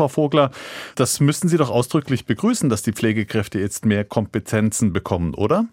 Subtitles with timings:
[0.00, 0.50] Frau Vogler.
[0.94, 5.66] Das müssten Sie doch ausdrücklich begrüßen, dass die Pflegekräfte jetzt mehr Kompetenzen bekommen, oder?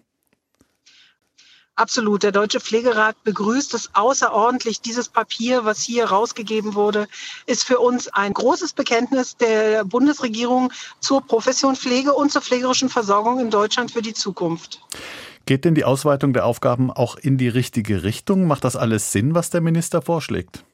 [1.76, 2.24] Absolut.
[2.24, 4.82] Der Deutsche Pflegerat begrüßt es außerordentlich.
[4.82, 7.06] Dieses Papier, was hier rausgegeben wurde,
[7.46, 13.40] ist für uns ein großes Bekenntnis der Bundesregierung zur Profession Pflege und zur pflegerischen Versorgung
[13.40, 14.82] in Deutschland für die Zukunft.
[15.46, 18.46] Geht denn die Ausweitung der Aufgaben auch in die richtige Richtung?
[18.46, 20.64] Macht das alles Sinn, was der Minister vorschlägt?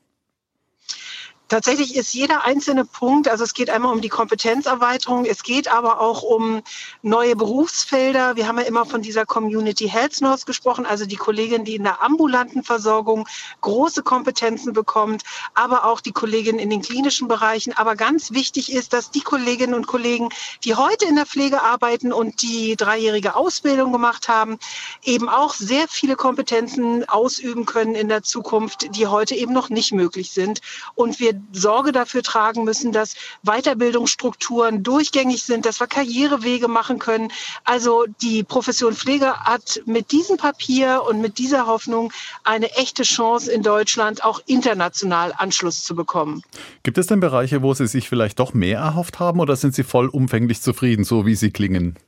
[1.49, 6.01] Tatsächlich ist jeder einzelne Punkt, also es geht einmal um die Kompetenzerweiterung, es geht aber
[6.01, 6.63] auch um
[7.03, 8.35] neue Berufsfelder.
[8.37, 11.83] Wir haben ja immer von dieser Community Health Nurse gesprochen, also die Kollegin, die in
[11.83, 13.29] der ambulanten Versorgung
[13.61, 15.23] große Kompetenzen bekommt,
[15.53, 17.75] aber auch die Kollegin in den klinischen Bereichen.
[17.75, 20.31] Aber ganz wichtig ist, dass die Kolleginnen und Kollegen,
[20.65, 24.59] die heute in der Pflege arbeiten und die dreijährige Ausbildung gemacht haben,
[25.03, 29.93] eben auch sehr viele Kompetenzen ausüben können in der Zukunft, die heute eben noch nicht
[29.93, 30.63] möglich sind.
[30.95, 37.31] Und wir Sorge dafür tragen müssen, dass Weiterbildungsstrukturen durchgängig sind, dass wir Karrierewege machen können.
[37.65, 42.13] Also die Profession Pflege hat mit diesem Papier und mit dieser Hoffnung
[42.45, 46.43] eine echte Chance in Deutschland auch international Anschluss zu bekommen.
[46.83, 49.83] Gibt es denn Bereiche, wo Sie sich vielleicht doch mehr erhofft haben oder sind Sie
[49.85, 51.99] vollumfänglich zufrieden, so wie Sie klingen?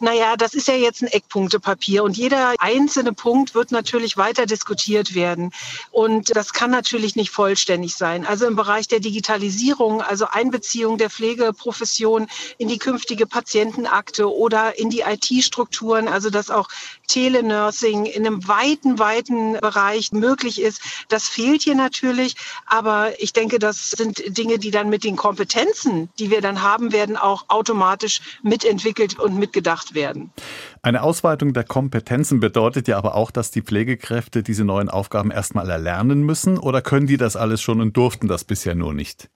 [0.00, 5.14] Naja, das ist ja jetzt ein Eckpunktepapier und jeder einzelne Punkt wird natürlich weiter diskutiert
[5.14, 5.50] werden.
[5.90, 8.24] Und das kann natürlich nicht vollständig sein.
[8.24, 14.88] Also im Bereich der Digitalisierung, also Einbeziehung der Pflegeprofession in die künftige Patientenakte oder in
[14.88, 16.68] die IT-Strukturen, also dass auch
[17.08, 22.36] Telenursing in einem weiten, weiten Bereich möglich ist, das fehlt hier natürlich.
[22.66, 26.92] Aber ich denke, das sind Dinge, die dann mit den Kompetenzen, die wir dann haben
[26.92, 30.30] werden, auch automatisch mitentwickelt und mitgedacht werden.
[30.82, 35.68] Eine Ausweitung der Kompetenzen bedeutet ja aber auch, dass die Pflegekräfte diese neuen Aufgaben erstmal
[35.68, 39.28] erlernen müssen oder können die das alles schon und durften das bisher nur nicht?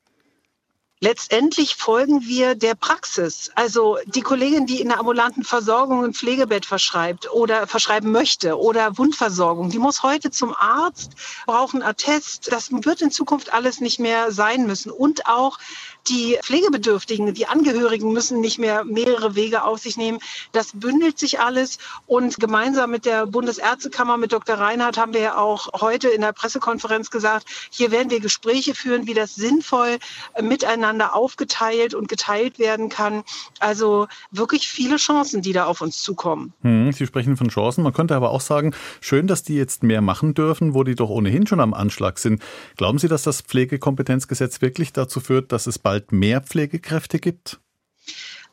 [1.05, 3.51] Letztendlich folgen wir der Praxis.
[3.57, 8.97] Also die Kollegin, die in der ambulanten Versorgung ein Pflegebett verschreibt oder verschreiben möchte oder
[8.99, 11.15] Wundversorgung, die muss heute zum Arzt,
[11.45, 12.53] braucht einen Attest.
[12.53, 14.93] Das wird in Zukunft alles nicht mehr sein müssen.
[14.93, 15.59] Und auch
[16.07, 20.21] die Pflegebedürftigen, die Angehörigen müssen nicht mehr mehrere Wege auf sich nehmen.
[20.53, 21.79] Das bündelt sich alles.
[22.07, 24.55] Und gemeinsam mit der Bundesärztekammer, mit Dr.
[24.55, 29.09] Reinhardt, haben wir ja auch heute in der Pressekonferenz gesagt, hier werden wir Gespräche führen,
[29.09, 29.99] wie das sinnvoll
[30.41, 33.23] miteinander aufgeteilt und geteilt werden kann.
[33.61, 36.53] Also wirklich viele Chancen, die da auf uns zukommen.
[36.63, 37.85] Hm, Sie sprechen von Chancen.
[37.85, 41.09] Man könnte aber auch sagen, schön, dass die jetzt mehr machen dürfen, wo die doch
[41.09, 42.43] ohnehin schon am Anschlag sind.
[42.77, 47.61] Glauben Sie, dass das Pflegekompetenzgesetz wirklich dazu führt, dass es bald bald mehr Pflegekräfte gibt?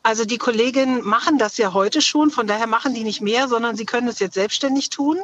[0.02, 3.76] Also die Kolleginnen machen das ja heute schon, von daher machen die nicht mehr, sondern
[3.76, 5.18] sie können es jetzt selbstständig tun.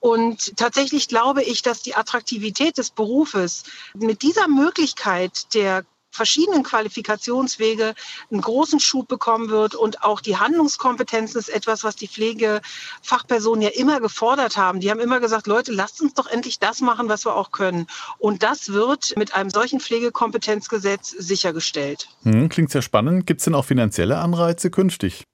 [0.00, 5.84] Und tatsächlich glaube ich, dass die Attraktivität des Berufes mit dieser Möglichkeit der
[6.16, 7.94] verschiedenen Qualifikationswege
[8.30, 9.74] einen großen Schub bekommen wird.
[9.74, 14.80] Und auch die Handlungskompetenzen ist etwas, was die Pflegefachpersonen ja immer gefordert haben.
[14.80, 17.86] Die haben immer gesagt, Leute, lasst uns doch endlich das machen, was wir auch können.
[18.18, 22.08] Und das wird mit einem solchen Pflegekompetenzgesetz sichergestellt.
[22.22, 23.26] Hm, klingt sehr spannend.
[23.26, 25.24] Gibt es denn auch finanzielle Anreize künftig?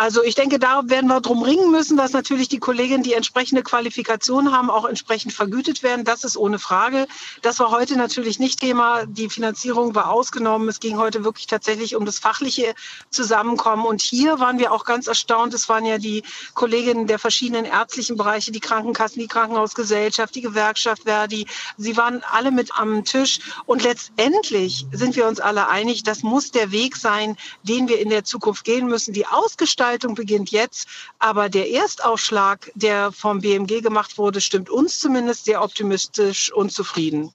[0.00, 3.62] Also ich denke, da werden wir drum ringen müssen, dass natürlich die Kolleginnen, die entsprechende
[3.62, 6.06] Qualifikation haben, auch entsprechend vergütet werden.
[6.06, 7.06] Das ist ohne Frage.
[7.42, 9.04] Das war heute natürlich nicht Thema.
[9.04, 10.70] Die Finanzierung war ausgenommen.
[10.70, 12.74] Es ging heute wirklich tatsächlich um das fachliche
[13.10, 13.84] Zusammenkommen.
[13.84, 15.52] Und hier waren wir auch ganz erstaunt.
[15.52, 16.22] Es waren ja die
[16.54, 21.46] Kolleginnen der verschiedenen ärztlichen Bereiche, die Krankenkassen, die Krankenhausgesellschaft, die Gewerkschaft Verdi.
[21.76, 23.40] Sie waren alle mit am Tisch.
[23.66, 28.08] Und letztendlich sind wir uns alle einig, das muss der Weg sein, den wir in
[28.08, 29.12] der Zukunft gehen müssen.
[29.12, 30.86] Die Ausgestaltung Gestaltung beginnt jetzt,
[31.18, 37.28] aber der Erstaufschlag, der vom BMG gemacht wurde, stimmt uns zumindest sehr optimistisch und zufrieden.